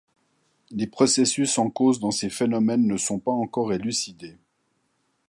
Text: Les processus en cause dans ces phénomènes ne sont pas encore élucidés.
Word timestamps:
Les 0.71 0.87
processus 0.87 1.59
en 1.59 1.69
cause 1.69 1.99
dans 1.99 2.09
ces 2.09 2.31
phénomènes 2.31 2.87
ne 2.87 2.97
sont 2.97 3.19
pas 3.19 3.31
encore 3.33 3.71
élucidés. 3.71 4.35